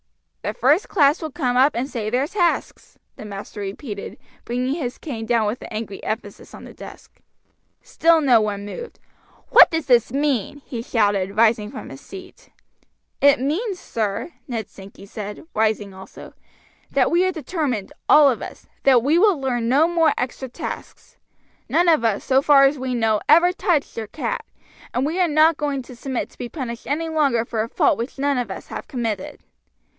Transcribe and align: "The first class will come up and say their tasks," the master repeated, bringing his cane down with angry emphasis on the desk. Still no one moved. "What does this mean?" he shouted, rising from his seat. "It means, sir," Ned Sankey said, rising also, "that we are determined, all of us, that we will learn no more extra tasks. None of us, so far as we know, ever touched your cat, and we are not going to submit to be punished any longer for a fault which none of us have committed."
"The 0.41 0.55
first 0.55 0.89
class 0.89 1.21
will 1.21 1.29
come 1.31 1.55
up 1.55 1.75
and 1.75 1.87
say 1.87 2.09
their 2.09 2.25
tasks," 2.25 2.97
the 3.17 3.23
master 3.23 3.59
repeated, 3.59 4.17
bringing 4.43 4.73
his 4.73 4.97
cane 4.97 5.27
down 5.27 5.45
with 5.45 5.63
angry 5.69 6.03
emphasis 6.03 6.55
on 6.55 6.63
the 6.63 6.73
desk. 6.73 7.21
Still 7.83 8.19
no 8.19 8.41
one 8.41 8.65
moved. 8.65 8.99
"What 9.49 9.69
does 9.69 9.85
this 9.85 10.11
mean?" 10.11 10.63
he 10.65 10.81
shouted, 10.81 11.37
rising 11.37 11.69
from 11.69 11.89
his 11.89 12.01
seat. 12.01 12.49
"It 13.21 13.39
means, 13.39 13.79
sir," 13.79 14.33
Ned 14.47 14.67
Sankey 14.67 15.05
said, 15.05 15.43
rising 15.53 15.93
also, 15.93 16.33
"that 16.89 17.11
we 17.11 17.23
are 17.23 17.31
determined, 17.31 17.93
all 18.09 18.27
of 18.27 18.41
us, 18.41 18.65
that 18.81 19.03
we 19.03 19.19
will 19.19 19.39
learn 19.39 19.69
no 19.69 19.87
more 19.87 20.15
extra 20.17 20.49
tasks. 20.49 21.17
None 21.69 21.87
of 21.87 22.03
us, 22.03 22.23
so 22.23 22.41
far 22.41 22.63
as 22.63 22.79
we 22.79 22.95
know, 22.95 23.21
ever 23.29 23.51
touched 23.53 23.95
your 23.95 24.07
cat, 24.07 24.43
and 24.95 25.05
we 25.05 25.19
are 25.21 25.27
not 25.27 25.57
going 25.57 25.83
to 25.83 25.95
submit 25.95 26.31
to 26.31 26.37
be 26.39 26.49
punished 26.49 26.87
any 26.87 27.07
longer 27.07 27.45
for 27.45 27.61
a 27.61 27.69
fault 27.69 27.99
which 27.99 28.17
none 28.17 28.39
of 28.39 28.49
us 28.49 28.67
have 28.67 28.87
committed." 28.87 29.41